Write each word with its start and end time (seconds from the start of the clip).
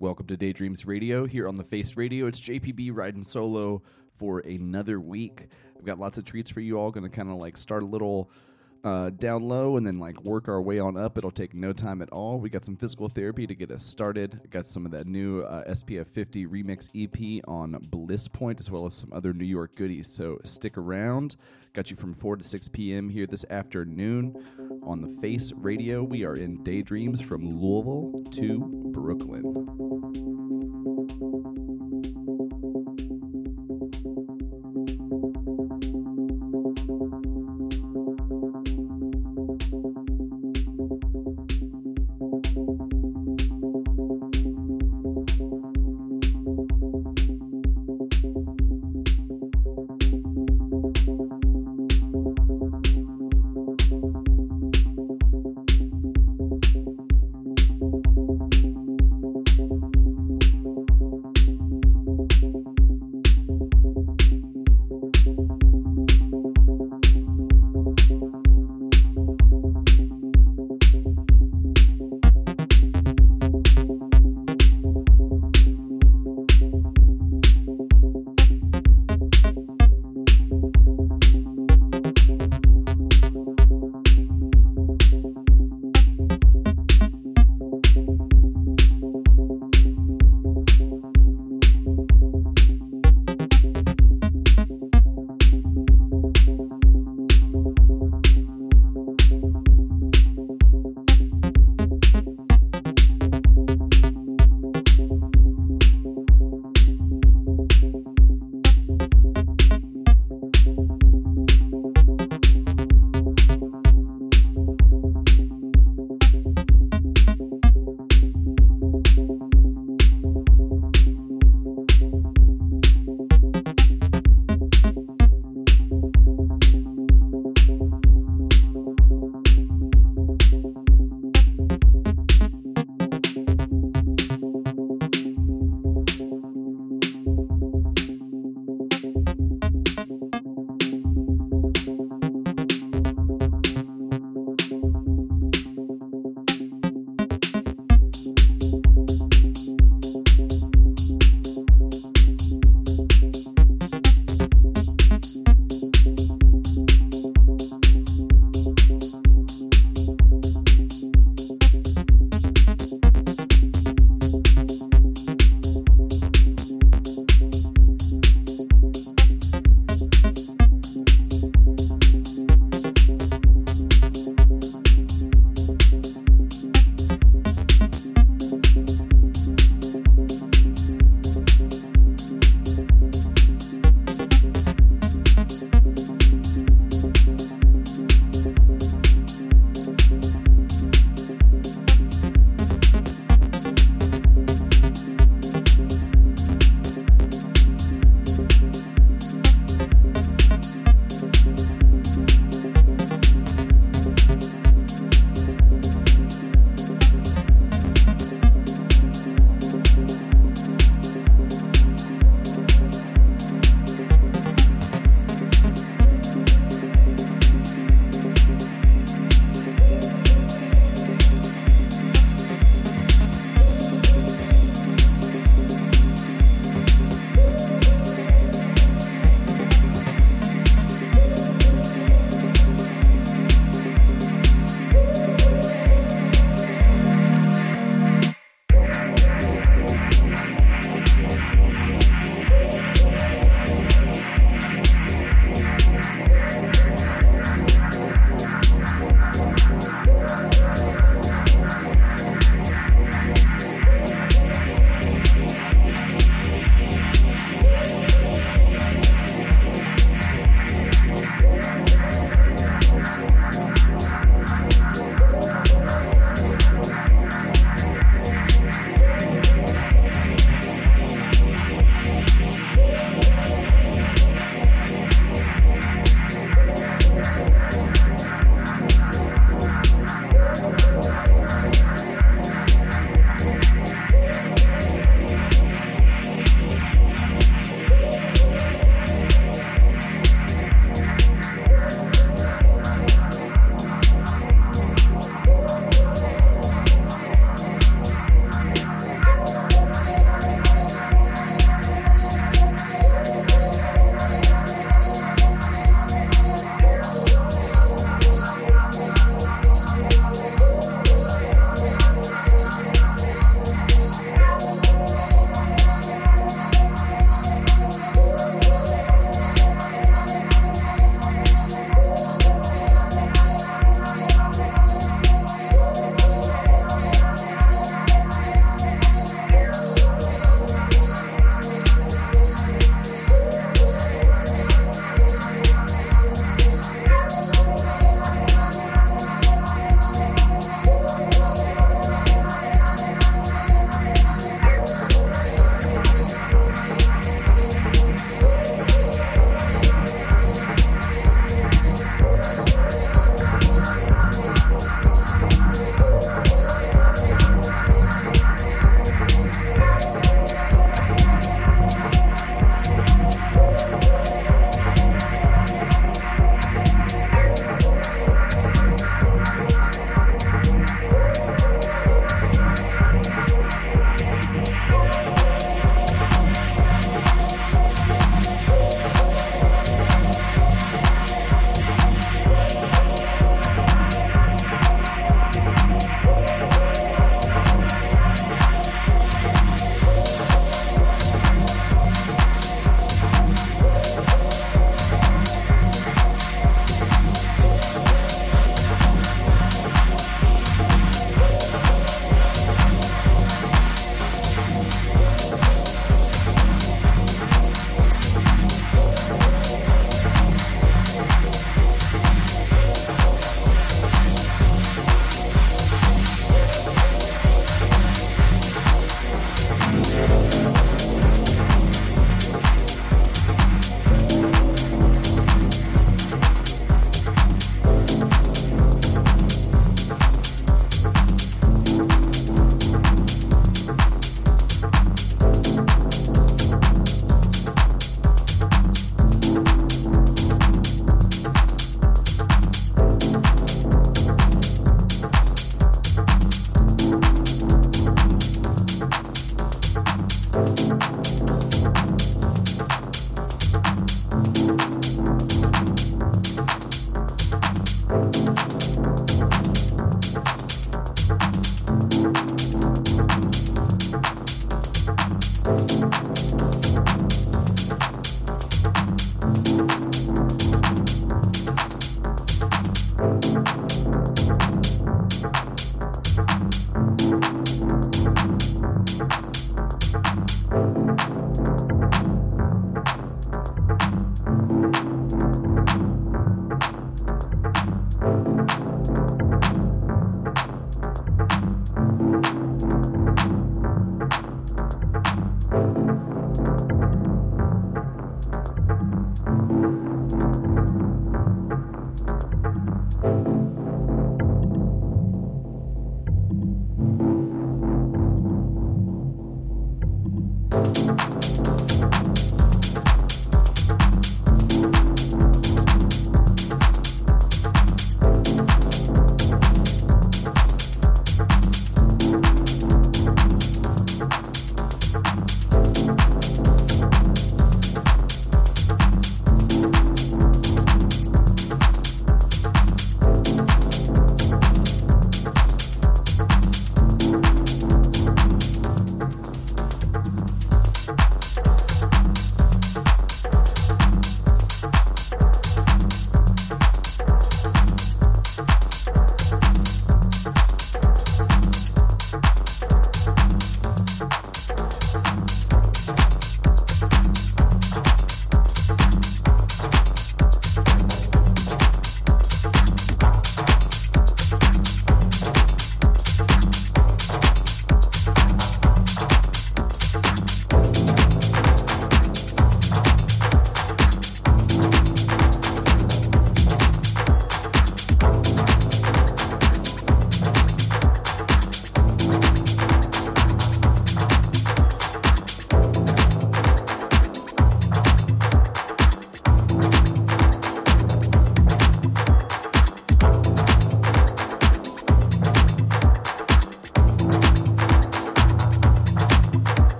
Welcome 0.00 0.28
to 0.28 0.36
Daydreams 0.38 0.86
Radio 0.86 1.26
here 1.26 1.46
on 1.46 1.56
the 1.56 1.62
Face 1.62 1.94
Radio. 1.94 2.26
It's 2.26 2.40
JPB 2.40 2.90
riding 2.94 3.22
solo 3.22 3.82
for 4.16 4.38
another 4.38 4.98
week. 4.98 5.48
I've 5.76 5.84
got 5.84 5.98
lots 5.98 6.16
of 6.16 6.24
treats 6.24 6.48
for 6.48 6.60
you 6.60 6.78
all. 6.78 6.90
Going 6.90 7.04
to 7.04 7.14
kind 7.14 7.28
of 7.28 7.36
like 7.36 7.58
start 7.58 7.82
a 7.82 7.86
little 7.86 8.30
uh, 8.82 9.10
down 9.10 9.42
low 9.42 9.76
and 9.76 9.86
then 9.86 9.98
like 9.98 10.24
work 10.24 10.48
our 10.48 10.62
way 10.62 10.78
on 10.78 10.96
up. 10.96 11.18
It'll 11.18 11.30
take 11.30 11.52
no 11.52 11.74
time 11.74 12.00
at 12.00 12.08
all. 12.08 12.40
We 12.40 12.48
got 12.48 12.64
some 12.64 12.78
physical 12.78 13.10
therapy 13.10 13.46
to 13.46 13.54
get 13.54 13.70
us 13.70 13.84
started. 13.84 14.40
Got 14.48 14.66
some 14.66 14.86
of 14.86 14.92
that 14.92 15.06
new 15.06 15.42
uh, 15.42 15.64
SPF 15.68 16.06
50 16.06 16.46
remix 16.46 16.88
EP 16.94 17.44
on 17.46 17.72
Bliss 17.90 18.26
Point 18.26 18.58
as 18.58 18.70
well 18.70 18.86
as 18.86 18.94
some 18.94 19.12
other 19.12 19.34
New 19.34 19.44
York 19.44 19.74
goodies. 19.74 20.06
So 20.06 20.40
stick 20.44 20.78
around. 20.78 21.36
Got 21.72 21.88
you 21.88 21.96
from 21.96 22.14
4 22.14 22.36
to 22.36 22.42
6 22.44 22.68
p.m. 22.68 23.08
here 23.08 23.28
this 23.28 23.44
afternoon 23.48 24.34
on 24.82 25.00
the 25.00 25.20
Face 25.20 25.52
Radio. 25.54 26.02
We 26.02 26.24
are 26.24 26.34
in 26.34 26.64
Daydreams 26.64 27.20
from 27.20 27.44
Louisville 27.44 28.24
to 28.32 28.58
Brooklyn. 28.92 29.44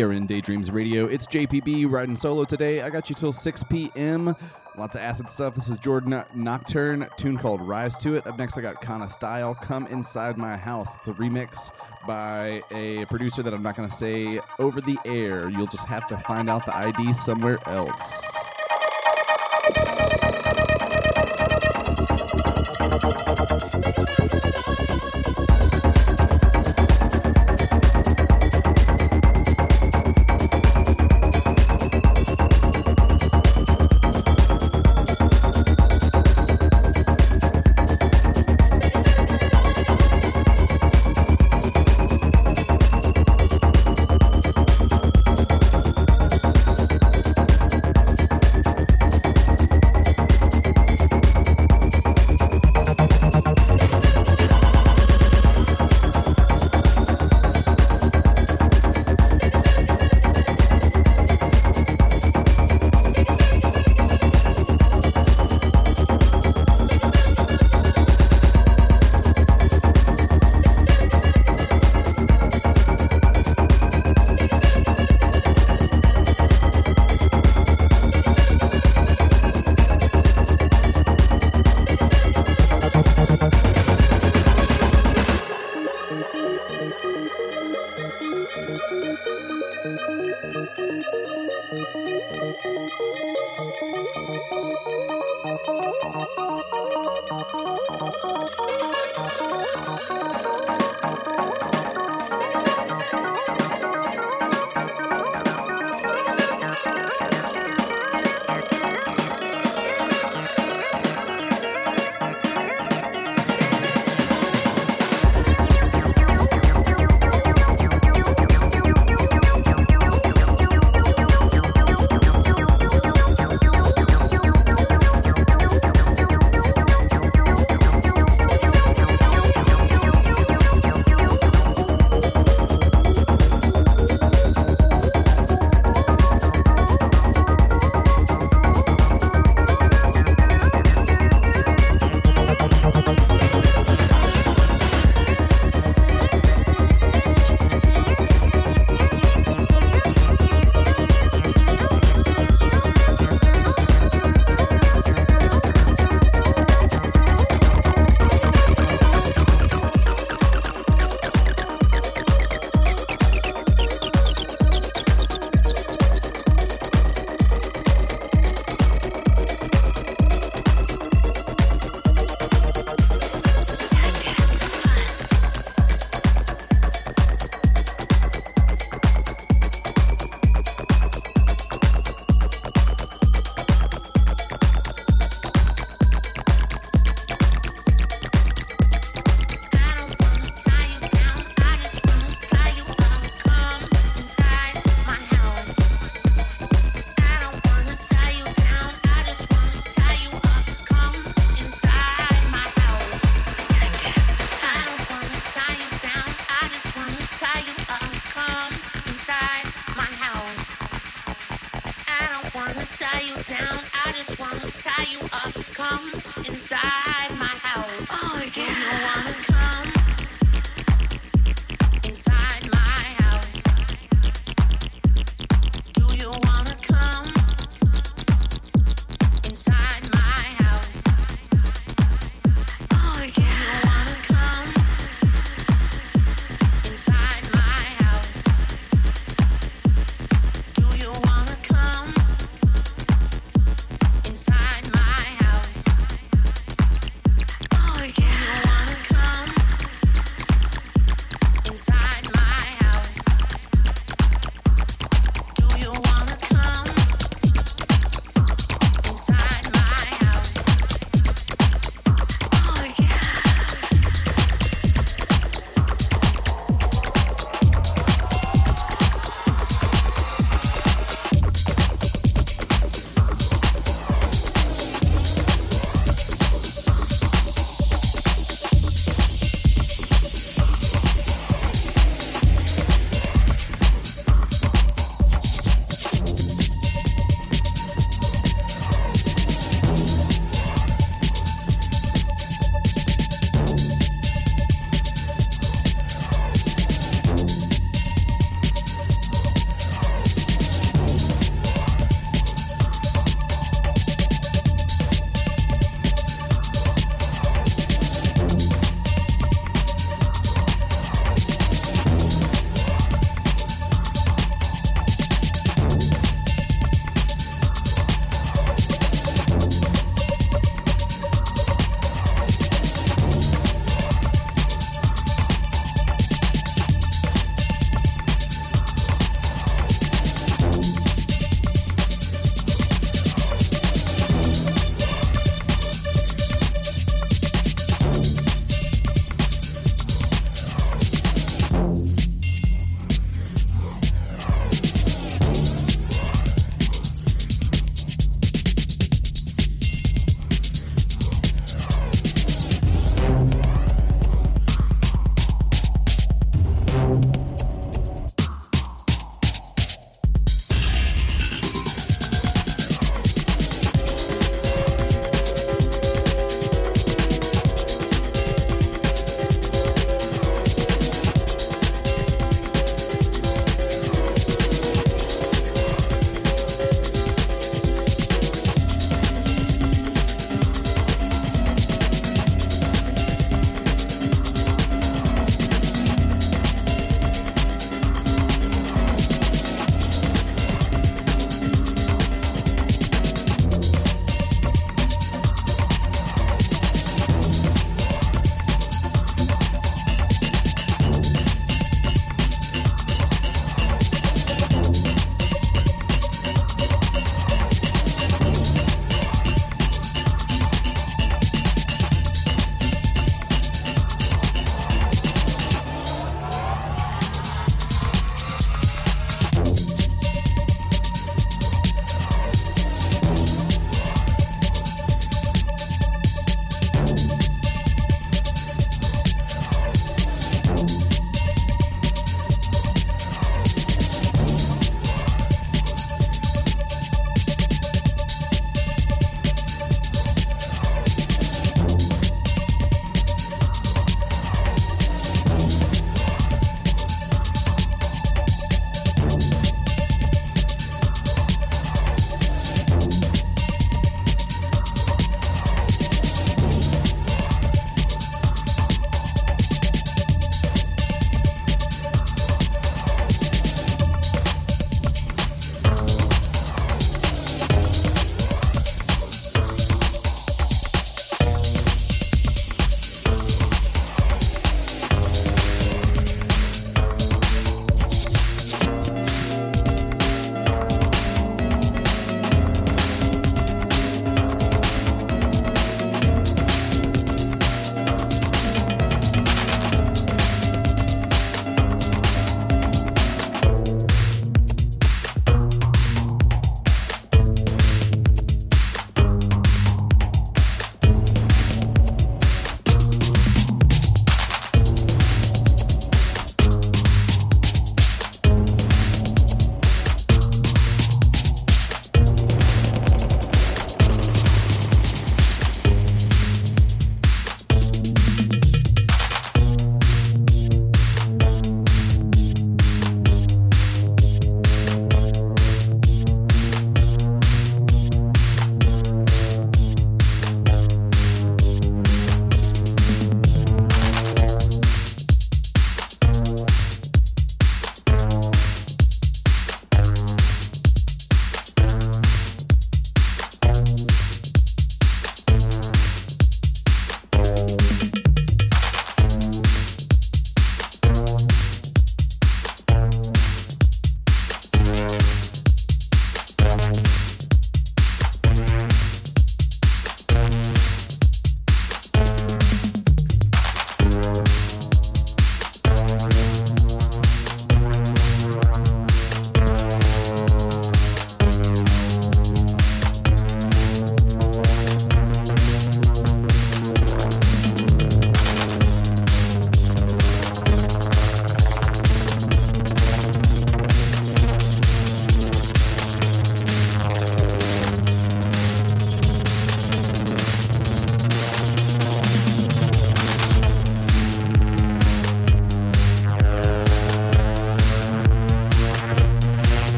We 0.00 0.04
are 0.04 0.12
in 0.12 0.26
Daydreams 0.26 0.70
Radio. 0.70 1.04
It's 1.04 1.26
JPB 1.26 1.92
riding 1.92 2.16
solo 2.16 2.46
today. 2.46 2.80
I 2.80 2.88
got 2.88 3.10
you 3.10 3.14
till 3.14 3.32
6 3.32 3.64
p.m. 3.64 4.34
Lots 4.78 4.96
of 4.96 5.02
acid 5.02 5.28
stuff. 5.28 5.54
This 5.54 5.68
is 5.68 5.76
Jordan 5.76 6.24
Nocturne, 6.34 7.06
tune 7.18 7.36
called 7.36 7.60
Rise 7.60 7.98
to 7.98 8.14
It. 8.14 8.26
Up 8.26 8.38
next, 8.38 8.56
I 8.56 8.62
got 8.62 8.80
Kana 8.80 9.10
Style, 9.10 9.54
Come 9.54 9.86
Inside 9.88 10.38
My 10.38 10.56
House. 10.56 10.96
It's 10.96 11.08
a 11.08 11.12
remix 11.12 11.70
by 12.06 12.62
a 12.70 13.04
producer 13.10 13.42
that 13.42 13.52
I'm 13.52 13.62
not 13.62 13.76
going 13.76 13.90
to 13.90 13.94
say 13.94 14.40
over 14.58 14.80
the 14.80 14.96
air. 15.04 15.50
You'll 15.50 15.66
just 15.66 15.86
have 15.86 16.06
to 16.06 16.16
find 16.16 16.48
out 16.48 16.64
the 16.64 16.74
ID 16.74 17.12
somewhere 17.12 17.58
else. 17.68 18.29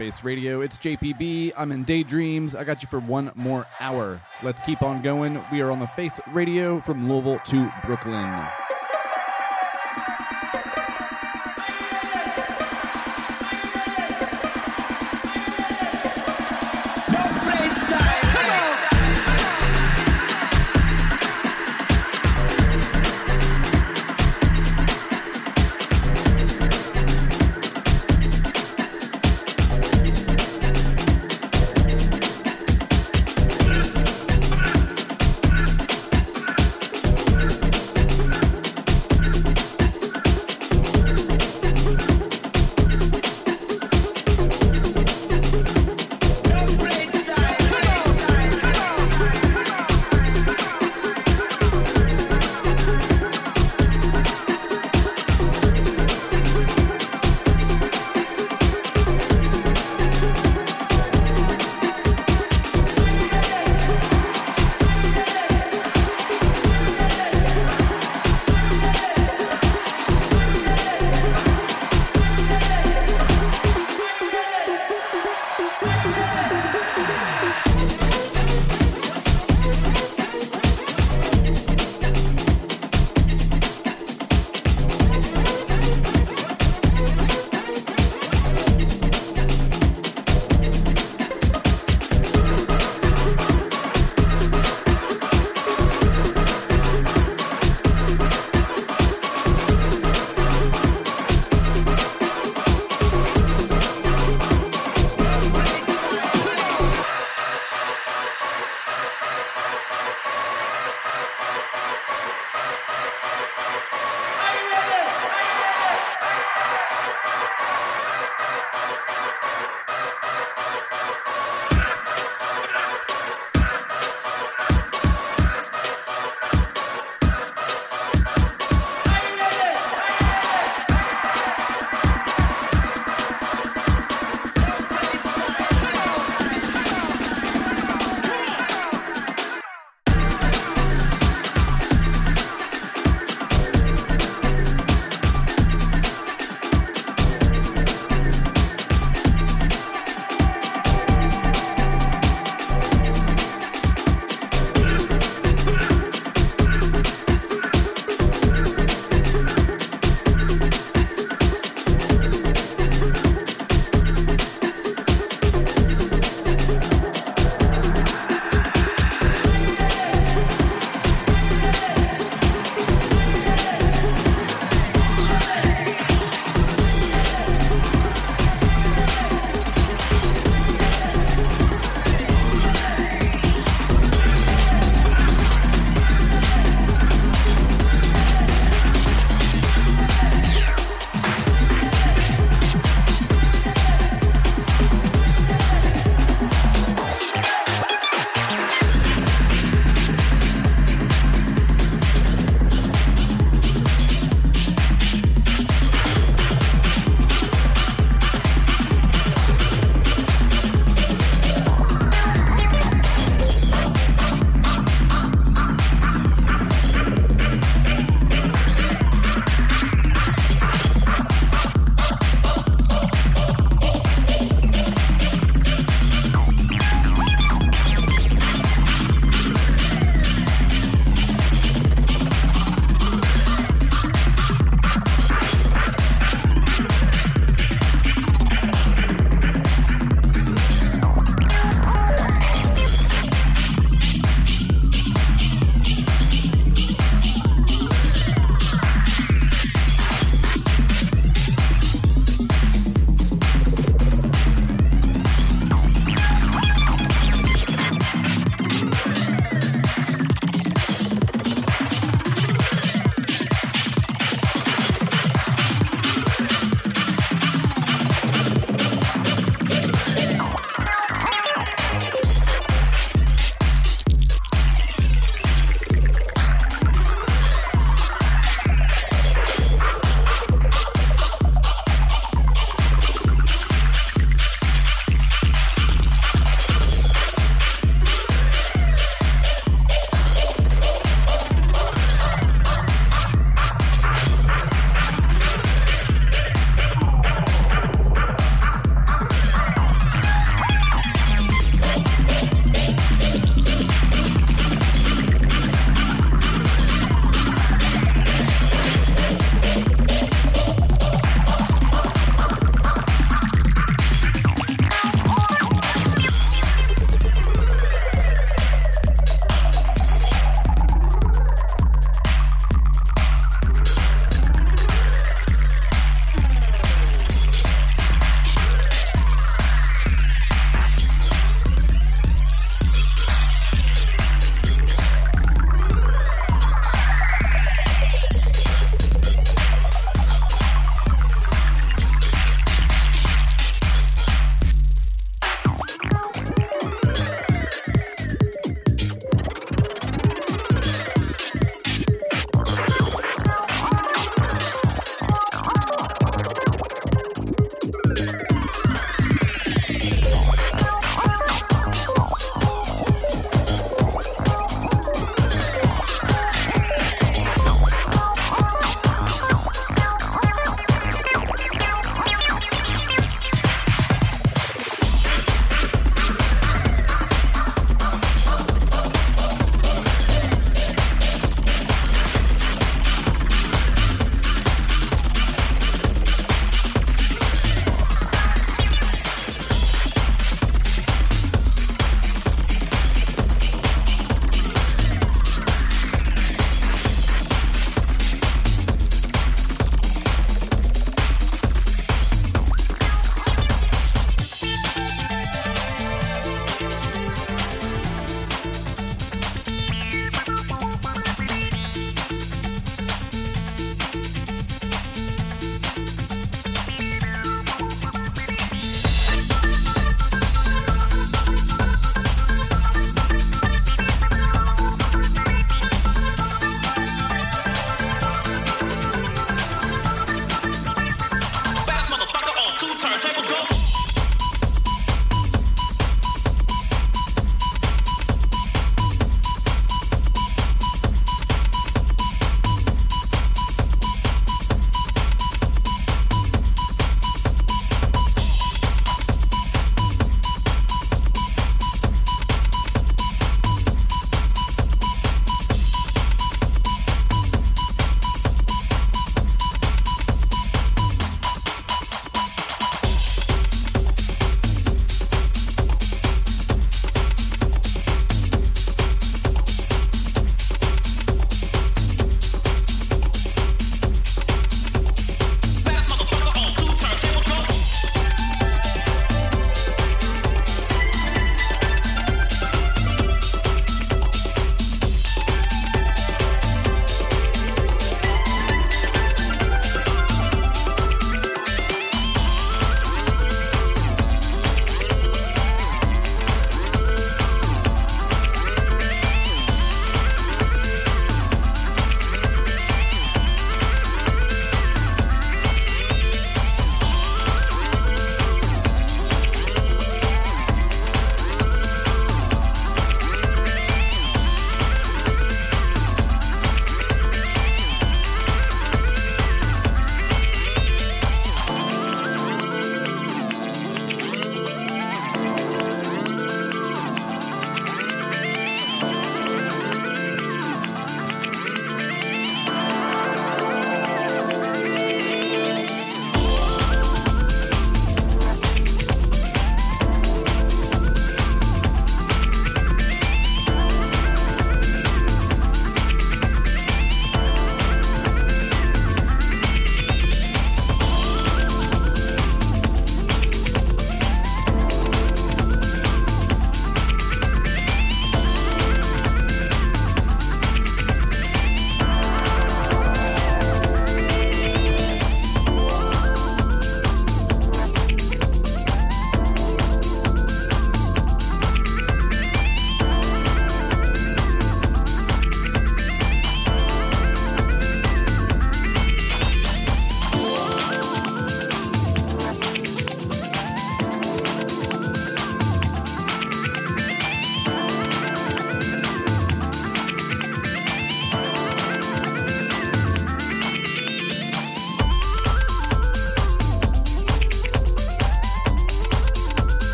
Face 0.00 0.24
radio. 0.24 0.62
It's 0.62 0.78
JPB. 0.78 1.52
I'm 1.58 1.70
in 1.72 1.84
Daydreams. 1.84 2.54
I 2.54 2.64
got 2.64 2.82
you 2.82 2.88
for 2.88 3.00
one 3.00 3.32
more 3.34 3.66
hour. 3.80 4.18
Let's 4.42 4.62
keep 4.62 4.80
on 4.80 5.02
going. 5.02 5.44
We 5.52 5.60
are 5.60 5.70
on 5.70 5.78
the 5.78 5.88
face 5.88 6.18
radio 6.32 6.80
from 6.80 7.06
Louisville 7.06 7.38
to 7.48 7.70
Brooklyn. 7.84 8.46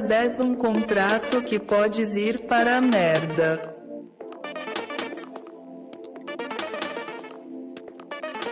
Certeza 0.00 0.02
des 0.02 0.40
um 0.40 0.54
contrato 0.54 1.42
que 1.42 1.58
podes 1.58 2.14
ir 2.14 2.46
para 2.46 2.78
a 2.78 2.80
merda. 2.80 3.60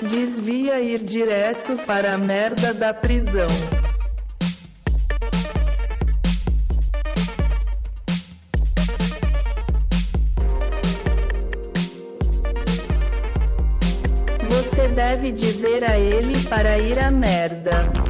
Desvia 0.03 0.81
ir 0.81 1.03
direto 1.03 1.77
para 1.87 2.15
a 2.15 2.19
merda 2.19 2.73
da 2.73 2.95
prisão. 2.95 3.47
Você 14.49 14.89
deve 14.89 15.33
dizer 15.33 15.85
a 15.85 15.99
ele 15.99 16.39
para 16.45 16.79
ir 16.79 16.99
à 16.99 17.11
merda. 17.11 18.08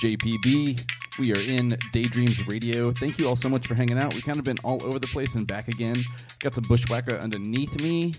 JPB. 0.00 0.80
We 1.18 1.34
are 1.34 1.50
in 1.50 1.76
Daydreams 1.92 2.48
Radio. 2.48 2.90
Thank 2.90 3.18
you 3.18 3.28
all 3.28 3.36
so 3.36 3.50
much 3.50 3.66
for 3.66 3.74
hanging 3.74 3.98
out. 3.98 4.14
We've 4.14 4.24
kind 4.24 4.38
of 4.38 4.44
been 4.44 4.56
all 4.64 4.82
over 4.82 4.98
the 4.98 5.06
place 5.06 5.34
and 5.34 5.46
back 5.46 5.68
again. 5.68 5.96
Got 6.38 6.54
some 6.54 6.64
Bushwhacker 6.66 7.16
underneath 7.16 7.78
me. 7.82 8.14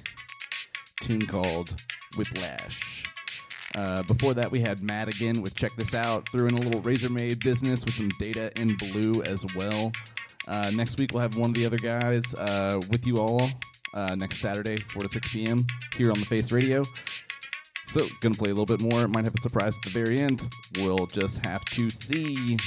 Tune 1.01 1.25
called 1.25 1.81
Whiplash. 2.15 3.05
Uh, 3.73 4.03
before 4.03 4.35
that, 4.35 4.51
we 4.51 4.59
had 4.59 4.83
Madigan 4.83 5.41
with 5.41 5.55
Check 5.55 5.71
This 5.75 5.95
Out. 5.95 6.29
Threw 6.29 6.45
in 6.47 6.53
a 6.53 6.61
little 6.61 6.81
Razor 6.81 7.09
Made 7.09 7.39
business 7.39 7.83
with 7.83 7.95
some 7.95 8.09
data 8.19 8.51
in 8.61 8.77
blue 8.77 9.23
as 9.23 9.43
well. 9.55 9.91
Uh, 10.47 10.69
next 10.75 10.99
week, 10.99 11.13
we'll 11.13 11.21
have 11.21 11.35
one 11.35 11.49
of 11.49 11.55
the 11.55 11.65
other 11.65 11.79
guys 11.79 12.35
uh, 12.35 12.79
with 12.91 13.07
you 13.07 13.17
all 13.17 13.41
uh, 13.95 14.13
next 14.13 14.37
Saturday, 14.37 14.77
4 14.77 15.01
to 15.01 15.09
6 15.09 15.33
p.m. 15.33 15.65
here 15.97 16.11
on 16.11 16.19
the 16.19 16.25
Face 16.25 16.51
Radio. 16.51 16.83
So, 17.87 18.05
gonna 18.19 18.35
play 18.35 18.51
a 18.51 18.53
little 18.53 18.67
bit 18.67 18.81
more. 18.81 19.07
Might 19.07 19.23
have 19.23 19.33
a 19.33 19.41
surprise 19.41 19.75
at 19.77 19.81
the 19.81 19.99
very 19.99 20.19
end. 20.19 20.47
We'll 20.77 21.07
just 21.07 21.45
have 21.45 21.65
to 21.65 21.89
see. 21.89 22.57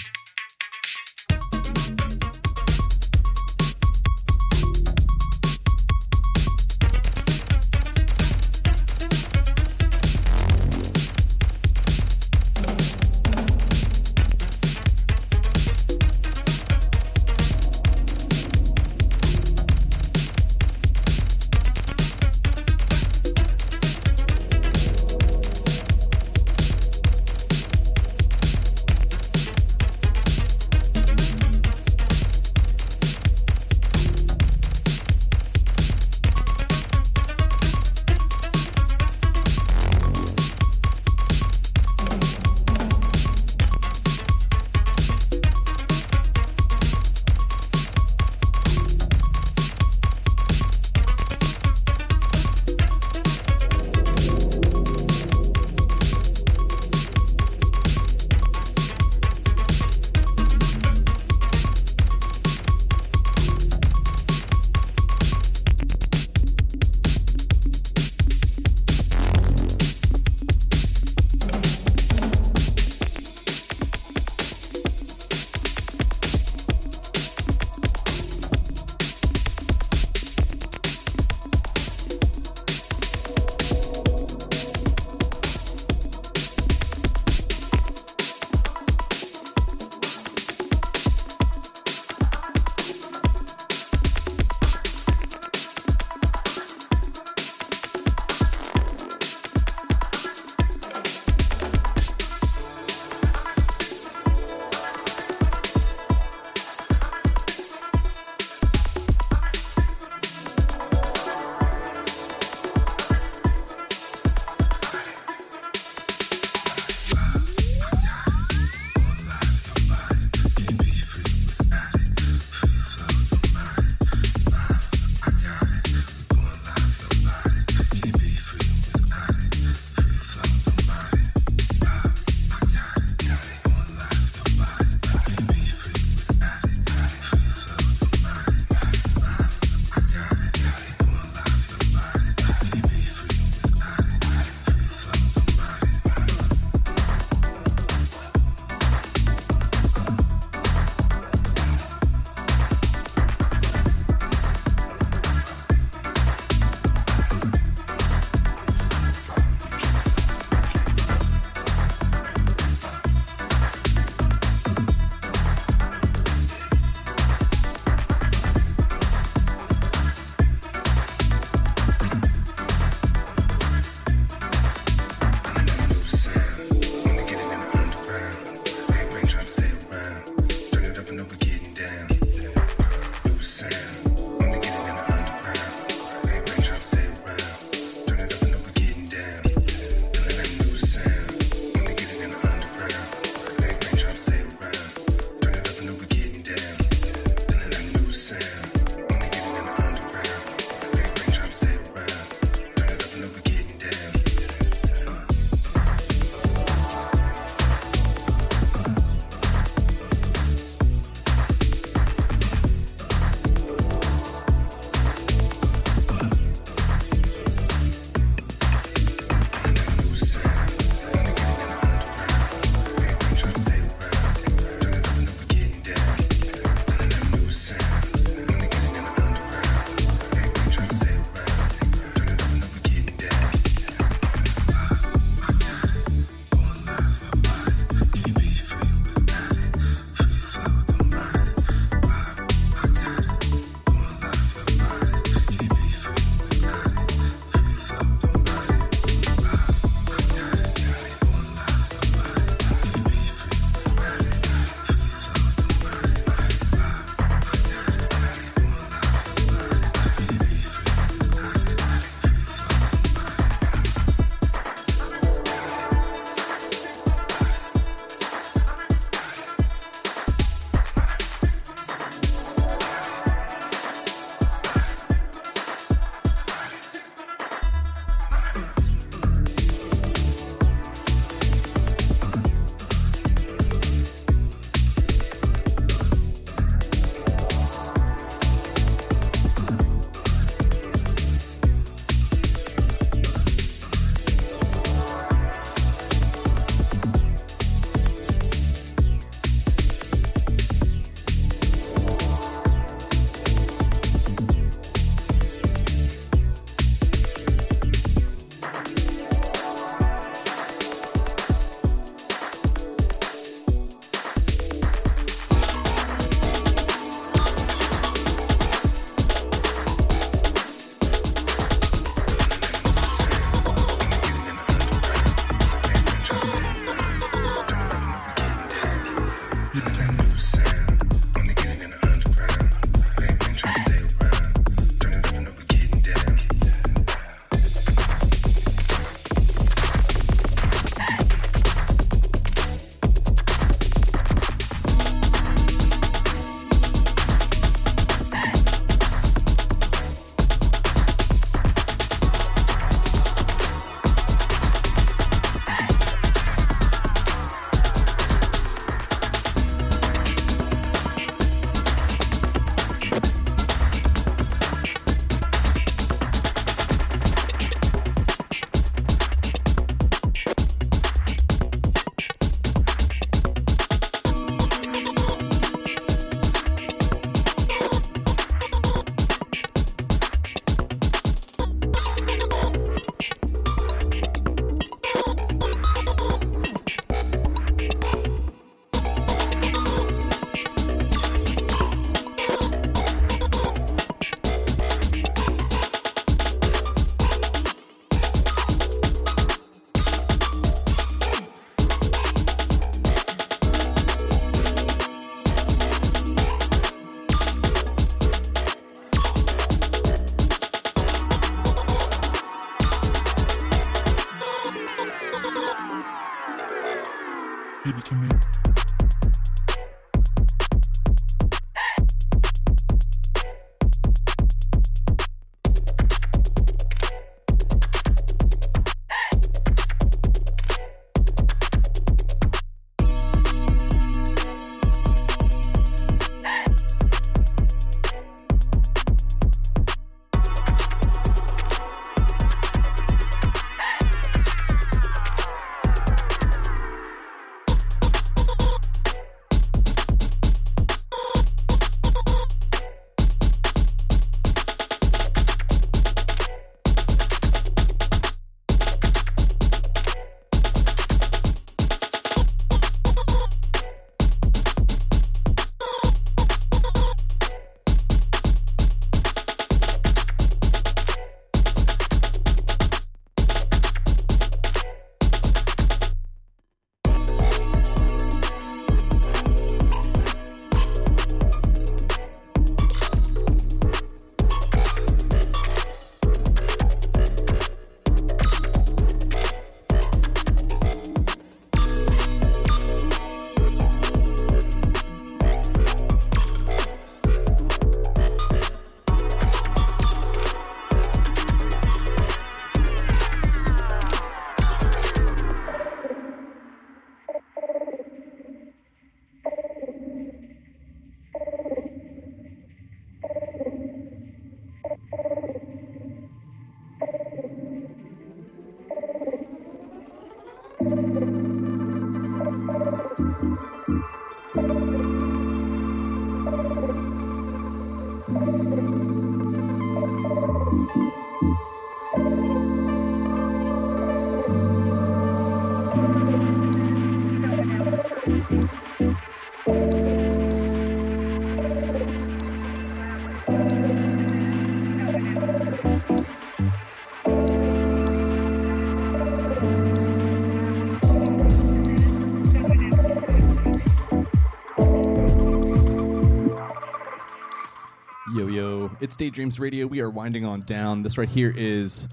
It's 559.04 559.16
Daydreams 559.16 559.60
Radio. 559.60 559.86
We 559.86 560.00
are 560.00 560.08
winding 560.08 560.46
on 560.46 560.62
down. 560.62 561.02
This 561.02 561.18
right 561.18 561.28
here 561.28 561.52
is 561.54 562.08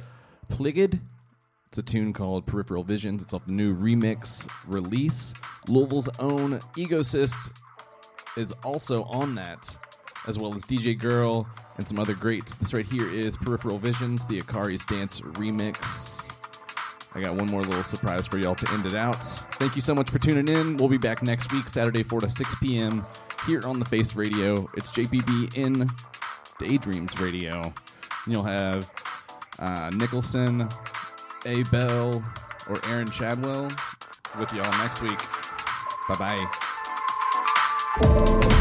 Pligid. 0.50 1.00
It's 1.68 1.78
a 1.78 1.82
tune 1.82 2.12
called 2.12 2.46
Peripheral 2.46 2.84
Visions. 2.84 3.24
It's 3.24 3.34
off 3.34 3.46
the 3.46 3.54
new 3.54 3.74
remix 3.74 4.46
release. 4.68 5.34
Louisville's 5.70 6.10
own 6.20 6.60
Egosist 6.76 7.54
is 8.36 8.52
also 8.66 9.04
on 9.04 9.36
that, 9.36 9.74
as 10.28 10.38
well 10.38 10.54
as 10.54 10.66
DJ 10.66 11.00
Girl 11.00 11.48
and 11.78 11.88
some 11.88 11.98
other 11.98 12.14
greats. 12.14 12.56
This 12.56 12.74
right 12.74 12.86
here 12.86 13.10
is 13.10 13.38
Peripheral 13.38 13.78
Visions, 13.78 14.26
the 14.26 14.40
Akari's 14.40 14.84
Dance 14.84 15.22
remix. 15.22 16.30
I 17.16 17.22
got 17.22 17.36
one 17.36 17.48
more 17.48 17.62
little 17.62 17.84
surprise 17.84 18.28
for 18.28 18.38
y'all 18.38 18.56
to 18.56 18.70
end 18.74 18.86
it 18.86 18.96
out. 18.96 19.24
Thank 19.24 19.78
you 19.78 19.82
so 19.82 19.96
much 19.96 20.10
for 20.10 20.20
tuning 20.20 20.50
in. 20.50 20.76
We'll 20.76 20.90
be 20.90 20.98
back 20.98 21.24
next 21.24 21.54
week, 21.54 21.70
Saturday, 21.70 22.04
4 22.04 22.20
to 22.20 22.30
6 22.30 22.56
p.m. 22.56 23.06
here 23.48 23.66
on 23.66 23.80
the 23.80 23.86
Face 23.86 24.14
Radio. 24.14 24.70
It's 24.76 24.92
JPB 24.92 25.56
in 25.56 25.90
Daydreams 26.62 27.20
Radio. 27.20 27.62
And 27.62 27.74
you'll 28.34 28.44
have 28.44 28.90
uh, 29.60 29.90
Nicholson, 29.96 30.70
A. 31.46 31.64
Bell, 31.64 32.24
or 32.70 32.78
Aaron 32.88 33.10
Chadwell 33.10 33.70
with 34.40 34.54
y'all 34.54 34.78
next 34.78 35.02
week. 35.02 35.20
Bye 36.08 36.38
bye. 38.00 38.61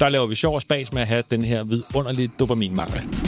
Der 0.00 0.08
laver 0.08 0.26
vi 0.26 0.34
sjov 0.34 0.54
og 0.54 0.60
spas 0.60 0.92
med 0.92 1.02
at 1.02 1.08
have 1.08 1.22
den 1.30 1.42
her 1.42 1.64
vidunderlige 1.64 2.30
dopaminmangel. 2.38 3.27